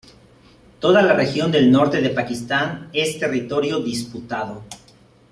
[0.79, 4.63] Toda la región del norte de Pakistán es territorio disputado.